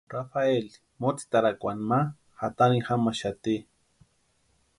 [0.13, 0.69] Rafaeli
[1.03, 1.99] motsitarakwani ma
[2.39, 3.55] jatarini jamaxati.